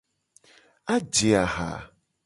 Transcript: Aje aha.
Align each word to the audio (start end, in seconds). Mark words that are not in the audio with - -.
Aje 0.93 1.29
aha. 1.43 1.71